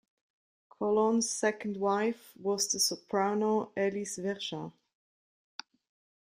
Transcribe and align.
Colonne's 0.67 1.29
second 1.29 1.77
wife 1.77 2.31
was 2.35 2.67
the 2.71 2.79
soprano 2.79 3.71
Elise 3.77 4.17
Vergin. 4.17 4.71